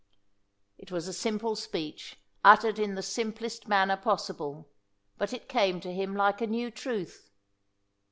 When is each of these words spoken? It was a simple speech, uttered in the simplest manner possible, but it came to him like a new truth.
It 0.79 0.89
was 0.91 1.07
a 1.07 1.13
simple 1.13 1.55
speech, 1.55 2.17
uttered 2.43 2.79
in 2.79 2.95
the 2.95 3.03
simplest 3.03 3.67
manner 3.67 3.95
possible, 3.97 4.67
but 5.19 5.31
it 5.31 5.47
came 5.47 5.79
to 5.81 5.93
him 5.93 6.15
like 6.15 6.41
a 6.41 6.47
new 6.47 6.71
truth. 6.71 7.29